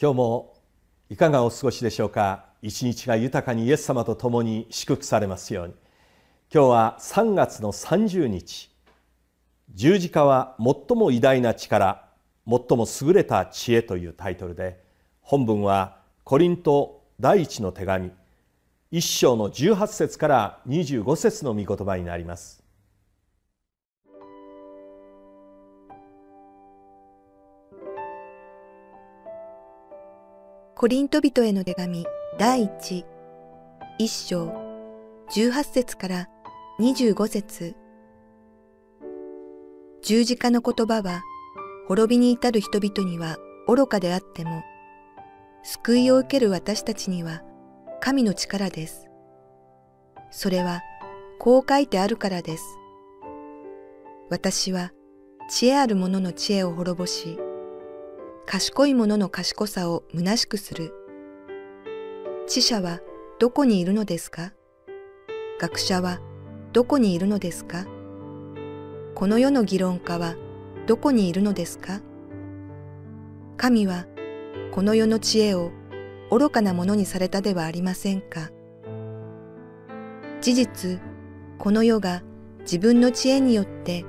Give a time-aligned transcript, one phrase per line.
[0.00, 0.54] 今日も
[1.10, 2.44] いかがお過ごしでしょうか？
[2.62, 5.74] 一日が豊かにイエス様と共に祝福されますように。
[6.54, 8.70] 今日は3月の30日。
[9.74, 12.04] 十字架は最も偉大な力
[12.46, 14.80] 最も優れた知恵というタイトルで
[15.20, 18.12] 本文はコリント第一の手紙
[18.92, 22.62] 一章の18節から25節の御言葉になります。
[30.80, 32.06] コリント人への手紙
[32.38, 33.04] 第一
[33.98, 34.52] 一章
[35.28, 36.28] 十八節から
[36.78, 37.74] 二十五節
[40.02, 41.24] 十字架の言葉は
[41.88, 44.62] 滅びに至る人々には愚かであっても
[45.64, 47.42] 救いを受ける私たちには
[48.00, 49.08] 神の力です。
[50.30, 50.82] それは
[51.40, 52.78] こう書いてあるからです。
[54.30, 54.92] 私は
[55.50, 57.36] 知恵ある者の知恵を滅ぼし、
[58.50, 60.94] 賢い者の賢さを虚しくする。
[62.46, 63.00] 知者は
[63.38, 64.54] どこにいるのですか？
[65.60, 66.18] 学者は
[66.72, 67.84] どこにいるのですか？
[69.14, 70.34] この世の議論家は
[70.86, 72.00] どこにいるのですか？
[73.58, 74.06] 神は
[74.72, 75.70] この世の知恵を
[76.30, 78.48] 愚かなものにされたではありませんか？
[80.40, 81.00] 事実、
[81.58, 82.22] この世が
[82.60, 84.06] 自分の知恵によって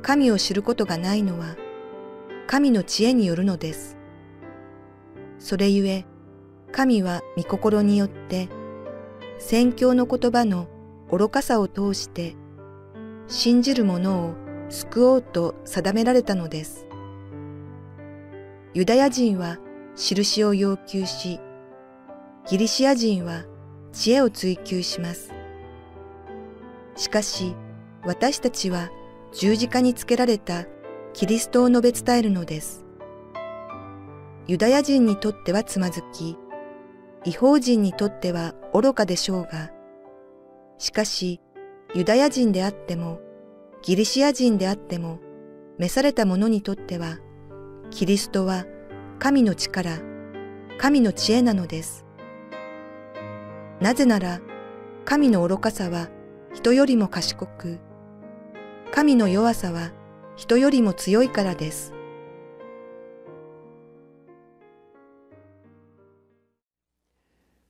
[0.00, 1.56] 神を知ることがないのは
[2.50, 3.96] 神の知恵によるのです。
[5.38, 6.04] それゆえ、
[6.72, 8.48] 神は御心によって、
[9.38, 10.66] 宣教の言葉の
[11.12, 12.34] 愚かさを通して、
[13.28, 14.34] 信じる者を
[14.68, 16.88] 救おうと定められたのです。
[18.74, 19.58] ユダヤ人は
[19.94, 21.38] 印を要求し、
[22.48, 23.44] ギリシア人は
[23.92, 25.32] 知恵を追求します。
[26.96, 27.54] しかし、
[28.04, 28.90] 私たちは
[29.32, 30.64] 十字架につけられた
[31.20, 32.86] キリストを述べ伝えるのです。
[34.46, 36.38] ユダヤ人にとってはつまずき、
[37.26, 39.70] 違法人にとっては愚かでしょうが、
[40.78, 41.42] しかし、
[41.94, 43.20] ユダヤ人であっても、
[43.82, 45.18] ギリシア人であっても、
[45.76, 47.18] 召された者にとっては、
[47.90, 48.64] キリストは
[49.18, 49.98] 神の力、
[50.78, 52.06] 神の知恵なのです。
[53.78, 54.40] なぜなら、
[55.04, 56.08] 神の愚かさは
[56.54, 57.78] 人よりも賢く、
[58.90, 59.92] 神の弱さは
[60.40, 61.92] 人よりも強いからです。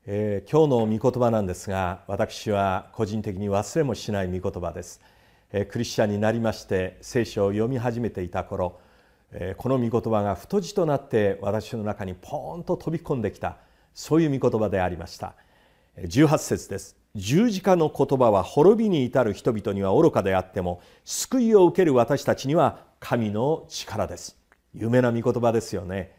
[0.06, 5.00] えー、今日の御言葉なんですが私は個人的に忘れもしない御言葉です、
[5.52, 8.78] えー、クリスチャンになりまして聖書を読み始めていた頃、
[9.32, 13.56] えー、この御言葉が太字となって私の中にポーンと飛び込んできた
[13.94, 15.34] そういう御言葉でありました。
[15.96, 16.99] 18節です。
[17.16, 24.38] 十字架の言葉は滅びに至る人々には愚かであっても救いを受ける私たちには神の力です。
[24.74, 26.14] 有名な御言葉ですよね、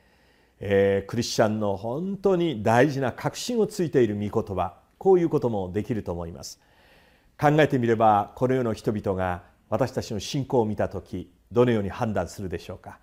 [0.60, 4.82] えー、クリスチャンの本当に大事な確信をついている御言葉。
[4.98, 6.60] こういうこともできると思います。
[7.40, 13.00] 考えてみればこの世の人々が私たちの信仰を見た時どのように判断するでしょうか、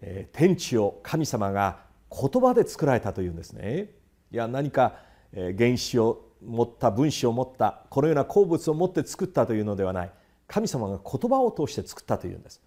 [0.00, 1.80] えー、天地を神様が
[2.10, 3.90] 言葉で作られたというんですね。
[4.30, 4.94] いや何か
[5.34, 10.10] 原子を持った分子を持ったこのような鉱物を持って作ったというのではない。
[10.46, 12.62] 神様が言葉を通して作ったというんです。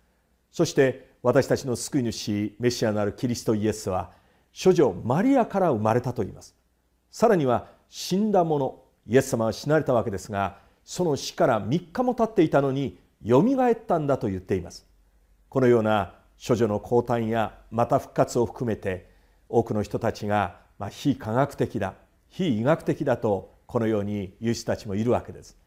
[0.51, 4.11] そして私たちの救い主メシアなるキリストイエスは
[4.63, 6.55] 処女マリアから生まれたと言います。
[7.09, 14.85] さらには死んだ者イエス様は死なれたわけですがその死から3日も経っていたのによみがえったんだと言っています。
[15.49, 19.09] このような処女の降誕やまた復活を含めて
[19.49, 21.93] 多くの人たちがま非科学的だ
[22.29, 25.57] 非医学的だとこのように言う人たちもいるわけです。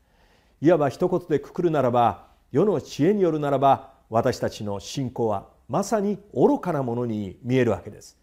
[0.60, 8.18] いわば一言でくくるならば世の知恵によるならば私たちの信仰はまさに愚かなものに見えるわけです。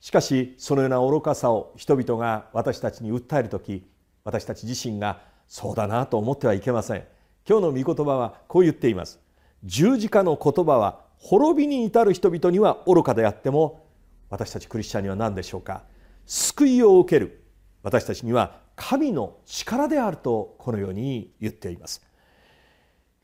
[0.00, 3.84] しかしそのような愚かさを人々が私たちに訴える時
[4.24, 7.04] 私たち自身がそうだなと思ってはいけません。
[7.46, 9.20] 今日の御言葉はこう言っています。
[9.62, 13.84] 十字架の言葉は滅びに至る人々には愚かであっても
[14.30, 15.82] 私たちクリスチャンには何でしょうか。
[16.24, 17.44] 救いを受ける。
[17.82, 22.02] 私たちには神の力であるとこのように言っています。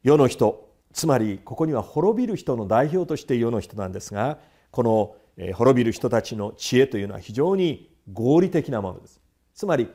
[0.05, 4.39] 世の人つまりここには滅びる人の代表として世の人なんですが
[4.71, 5.17] この
[5.55, 9.21] 滅びる人たちの知恵というのは非常に合理的なものです。
[9.53, 9.91] つまり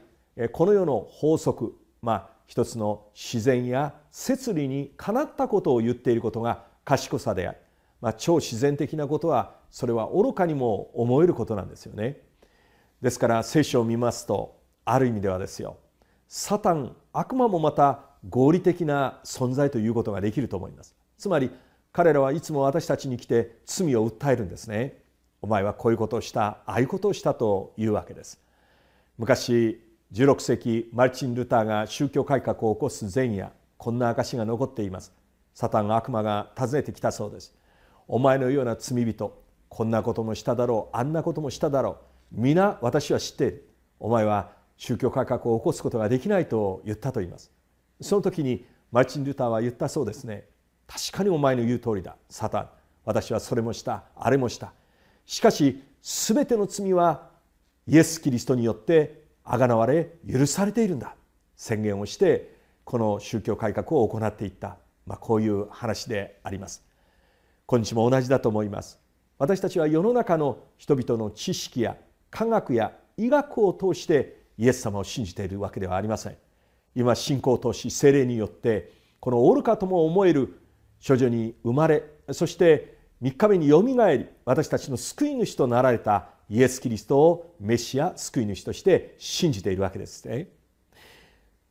[0.51, 7.57] この世の法則まあ一つの自然や摂理にかなったことを言っていることが賢さであり、
[8.01, 12.17] まあ、超自然的なことはそれは愚かにも思えることなんですよね。
[13.01, 15.77] ですから聖書を見ますとある意味ではですよ。
[16.27, 20.95] サタン悪魔もまた合理的な存在ということができると思います。
[21.17, 21.51] つまり
[21.91, 25.03] 彼らはいつも私たちに来て罪を訴えるんですね。
[25.41, 28.41] お前はこういうことをしたああいうことをしたというわけです。
[29.17, 29.79] 昔
[30.13, 35.11] 16世紀マルチン・ルターが宗教改革を起こす前夜こんな証が残っています。
[35.53, 37.53] サタン悪魔が訪ねてきたそうです。
[38.07, 41.97] お前のような罪人こんなこともしただろうあんなこともしただろ
[42.31, 43.69] う皆私は知っている。
[43.99, 44.51] お前は
[44.83, 47.53] 宗教改革を起こすことができないと言ったと言います。
[48.01, 50.45] その時にマルチン・ルターは言ったそうですね。
[50.87, 52.69] 確かにお前の言う通りだサタン。
[53.05, 54.73] 私はそれもしたあれもした。
[55.25, 57.29] しかし全ての罪は
[57.87, 61.15] イエス・キリストによってあがなわれ許されているんだ。
[61.55, 62.53] 宣言をして
[62.83, 64.75] この宗教改革を行っていった、
[65.05, 66.83] まあ、こういう話であります。
[67.67, 68.99] 今日も同じだと思います。
[69.37, 71.95] 私たちは世の中の人々の知識や
[72.29, 76.37] 科学や医学を通してイエス様を信じているわけではありません。
[76.95, 80.59] 今信仰を通し精霊によってこの愚かとも思える
[81.05, 90.49] 処女に生まれそして3日目によみがえり私たちの救い主となられたイエス・キリストをメシア救い主として信じているわけですね。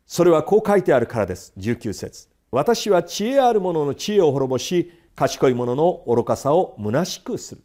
[0.06, 1.52] それはこう書いてあるからです。
[1.58, 2.28] 19節。
[2.50, 7.62] 私は知恵ある者の知恵を滅ぼし賢い者の愚かさを虚しくする。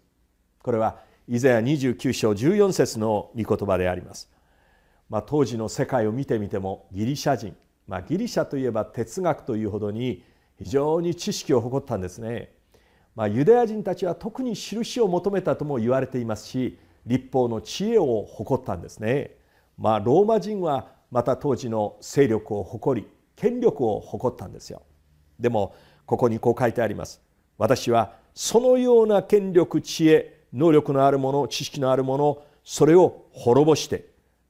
[0.61, 4.29] これはイザヤ29章14節の御言葉であります、
[5.09, 7.55] まあ、当時の世界を見てみてもギリシャ人、
[7.87, 10.23] まあ、ギリシャといえば哲学というほどに
[10.57, 12.51] 非常に知識を誇ったんですね、
[13.15, 16.77] まあ、ユダヤ人たちは特に印を求めたとも言われていますし
[17.07, 19.31] 立法の知恵を誇ったんですね。
[19.77, 24.81] まあローマ人はまた当時の勢力を誇り権力を誇ったんですよ。
[25.39, 25.73] でも
[26.05, 27.21] ここにこう書いてあります。
[27.57, 34.05] 私はそのような権力知恵能力のあるもの知識のあるものそれを滅ぼして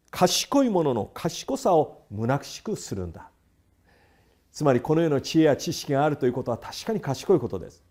[0.10, 3.30] 賢い者の賢さを虚しくするんだ。
[4.52, 7.84] つまりこの世の知恵や知識があるということは確かに賢いことです。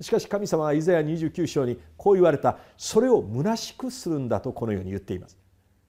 [0.00, 2.58] しかし神様はイザヤ29章にこう言われた。
[2.76, 5.38] それを虚しくするんだとこのように言っています。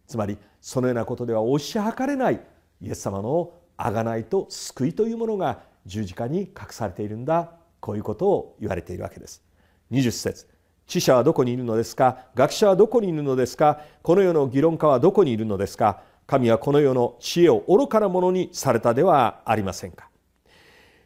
[0.08, 2.42] つまりそのようなことでは押し量れない
[2.82, 7.54] イエス様の贖いと救いというものが十字架に隠されているんだ。
[7.80, 9.44] こういうことを言われているわけです。
[9.92, 10.55] 20節。
[10.88, 12.20] 知者はどこにいるのですか？
[12.36, 13.82] 学者はどこにいるのですか？
[14.04, 16.02] この世の議論家はどこにいるのですか？
[16.28, 20.10] 神はこの世の知恵を愚かなものにされたではありませんか？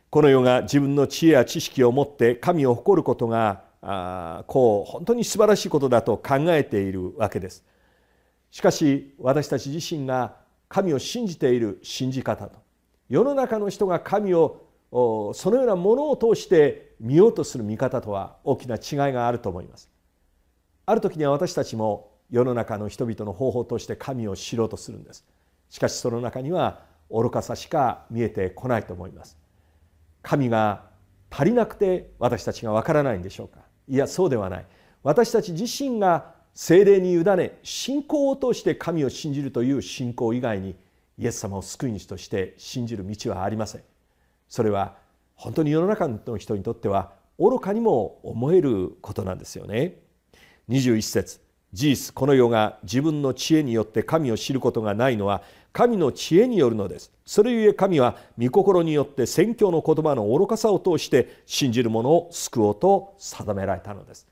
[0.09, 7.63] この世が自分の知恵や知識を持って神を誇ることがあこう本当に素晴らしいことだと考えているわけです。
[8.51, 10.35] しかし私たち自身が
[10.67, 12.59] 神を信じている信じ方と。
[13.07, 19.89] 世の中の人が神をそのようなものを通して見ようとする見方とは大きな違いがあると思います。
[20.85, 25.25] ある時には私たちも世の中の人々の方法として神を知ろうとするんです。
[25.69, 29.37] しかしその中には愚かさしか見えてこないと思います。
[30.21, 30.83] 神が
[31.29, 33.59] 足りなくて私たちがわからないんでしょうか。
[33.87, 34.65] いやそうではない。
[35.03, 40.75] 私たち自身が精霊に委ね信仰を通して神を信じるという信仰以外に
[41.17, 43.83] イエス様を救い主として信じる道はありません。
[44.47, 44.97] それは
[45.39, 49.95] 本当に世の中の人にとっては愚かにも思えることなんですよね。
[50.67, 51.39] 21節
[51.71, 55.41] 事実この世が自分の知恵によって神を知ることがないのは
[55.71, 57.13] 神の知恵によるのです。
[57.25, 64.27] それゆえ神は御心によって宣教の言葉の愚かさを通して信じる者を救おうと定められたのです。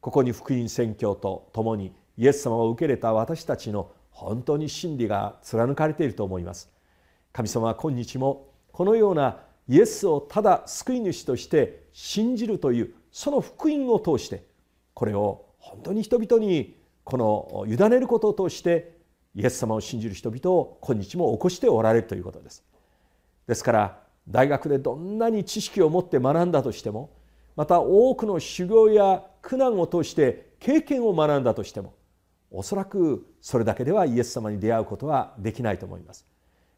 [0.00, 6.70] ここに福音宣教とともにイエス様を受け入れた私たちの本当に真理が貫かれていると思います。
[7.30, 14.44] 神様は今日もこのようなイエスをただ救い主として信じるというその福音を通して
[14.94, 18.98] これを本当に人々にこの委ねることを通して
[19.36, 22.64] イエス様を信じる人々を今日も起こしておられるということです。
[23.46, 27.10] ですから大学でどんなに知識を持って学んだとしても
[27.54, 31.94] また多くの修行や苦難を通して経験を学んだとしても
[32.50, 36.26] おそらくそれだけではイエス様に出会うことはできないと思います。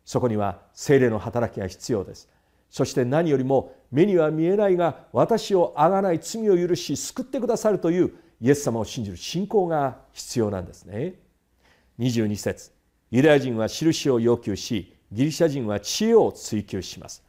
[0.05, 2.29] そこには精霊の働きが必要です。
[2.73, 11.17] そして何よりも目には見えないが私をあがない罪を許し救ってくださるというイエス様を信じる信仰が必要なんですね。
[11.99, 12.73] 22節。
[13.11, 17.23] ユダヤ人は印を要求しギリシャ人は知恵を追求します。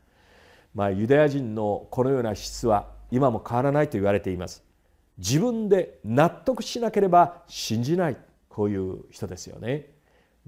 [0.73, 4.63] まあ、ユダヤ人のこのような質は今も変わらないと言われています。
[5.17, 8.17] 自分で納得しなければ信じない。
[8.47, 9.89] こういう人ですよね。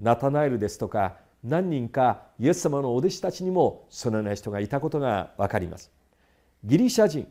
[0.00, 5.90] ナタナエルですとか何人かイエス様のお弟子たちにもそのような人がいたことが分かります。
[6.64, 7.28] ギリシャ人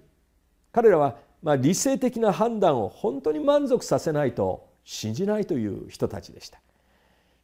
[0.72, 6.60] 彼らはまあ理性的な判断を本当に満足させないと信じないという人たちでした。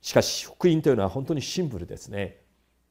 [0.02, 2.38] しかし福音というのは本当にシンプルですね。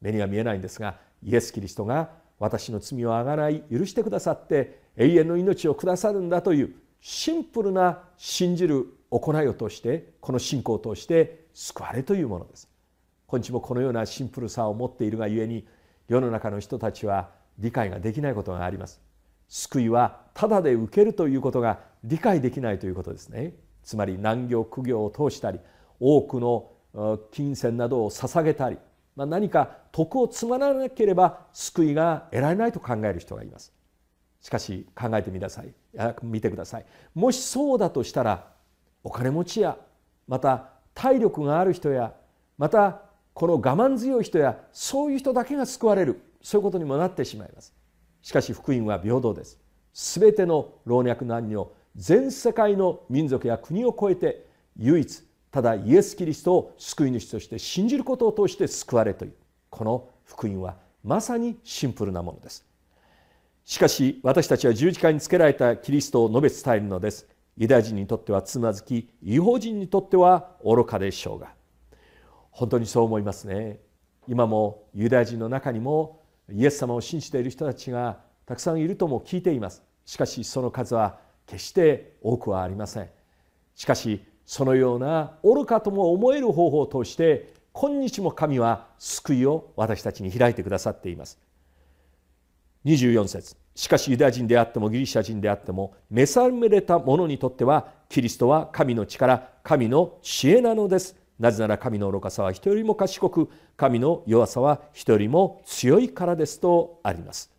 [0.00, 12.69] 目には見えないんですがイエス・キリストが私の罪をあがない許してくださって永遠の命をくださるんだというシンプルな信じる行いを通してこの信仰を通して救われというものです。
[13.30, 15.64] 今日もこのようなシンプルさを持っているがゆえに
[16.08, 19.00] 世の中の人たちは理解ができないことがあります。
[19.48, 23.54] 救いはただで受けるということが理解できないということですね。
[23.84, 25.60] つまり難行苦行を通したり
[26.00, 26.72] 多くの
[27.30, 28.78] 金銭などを捧げたり、
[29.14, 33.72] まあ、何か徳を積まなければ救いが得られないと考える人がいます。
[34.40, 35.72] しかし考えてみなさい。
[36.22, 36.86] 見てください。
[37.14, 38.48] もしそうだとしたら
[39.04, 39.76] お金持ちや
[40.26, 42.14] また体力がある人や
[42.58, 46.22] またこの我慢強い人やそういう人だけが救われる。
[46.42, 47.74] そういうことにもなってしまいます。
[48.22, 49.58] しかし福音は平等です。
[49.92, 54.46] すべての老若男女全世界の民族や国を超えて
[54.76, 59.34] 唯一ただイエス・キリストを救い主として信じることを通して救われという
[59.68, 62.64] この福音はまさにシンプルなものです。
[63.64, 67.26] しかし私たちは十字架につけられたキリストを述べ伝えるのです。
[67.56, 71.59] ユダヤ人にとってはつまずき違法人にとっては愚かでしょうが。
[72.60, 73.80] 本当にそう思いますね。
[74.28, 76.20] 今もユダヤ人の中にも
[76.52, 79.82] イエス様を信じている人たちがたくさんいるとも聞いています。
[80.04, 83.08] しかしその数は決して多くはありません。
[83.74, 91.38] しかしそのような愚かとも思える方法を通して今日も神は救いを私たちに開いてくださっています。
[92.84, 93.56] 24節。
[93.74, 101.19] しかしユダヤ人であってもギリシャ人であっても召された者にとってはキリストは神の力神の知恵なのです。
[101.40, 107.50] なぜなら神の愚かさは人よりも賢く神の弱さは人よりも強いからですとあります。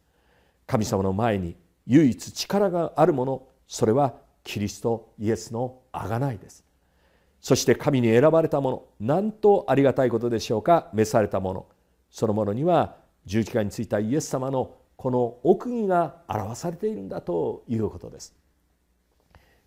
[0.68, 1.58] 神様の前に
[1.88, 6.64] 唯一力があるものそれはキリストイエスの贖いです。
[7.42, 8.70] そして神に選ばれたも
[9.00, 11.66] のなんとありがたいことでしょうか召されたもの。
[12.12, 18.36] そのものには十字架についたイエス様のこの奥義が表されているんだということです。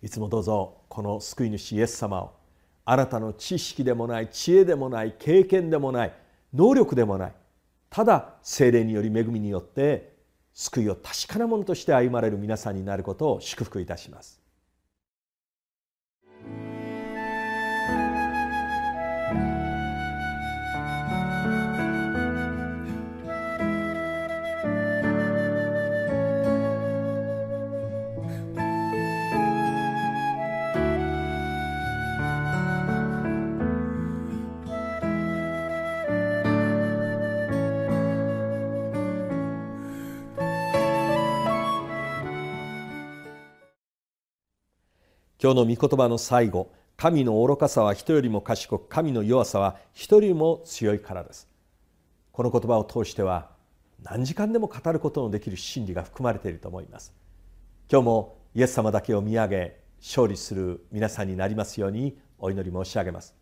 [0.03, 2.44] いつもどうぞこの救い主イエス様を
[2.85, 6.13] あなたの知識でもない知恵でもない経験でもない
[6.53, 7.33] 能力でもない
[7.91, 10.15] ただ精霊により恵みによって
[10.53, 14.44] 救いを確かなものとして歩まれる皆さんになることを祝福いたします。
[45.45, 51.51] 今日の御言葉の最後神の愚かさは人よりも賢く神の弱さは人よりも強いからです。
[52.33, 53.51] この言葉を通しては
[54.03, 57.13] 何時間でも語ることのできる真理が含まれていると思います。
[57.93, 63.35] 今日もイエス様だけを見上げ勝利する皆さんになりますようにお祈り申し上げます。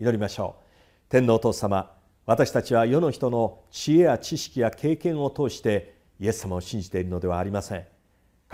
[0.00, 1.08] 祈りましょう。
[1.08, 1.92] 天皇お父様
[2.26, 7.93] 私たちは世の人の知恵や知識や経験を通してイエス様を信じているのではありません。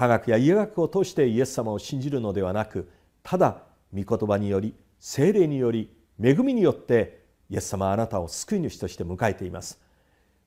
[0.01, 2.89] 科学や医学を通してイエス様を信じるのではなく
[3.23, 9.79] ただ御言葉により精霊により恵みによってイエス様あなたを救い主として迎えています。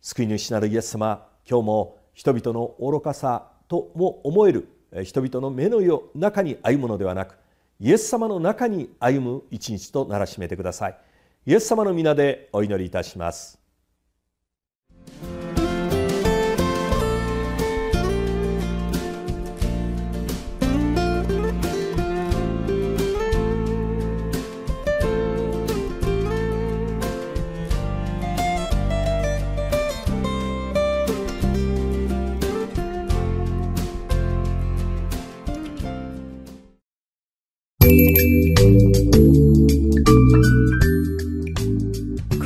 [0.01, 4.69] 救い主なるイエス様今日も人々の愚かさとも思える
[5.03, 5.79] 人々の目の
[6.15, 7.37] 中に歩むのではなく
[7.79, 10.97] イエス様の中に歩む一日とならしめてください。
[11.45, 13.62] イエス様の皆でお祈りいたします。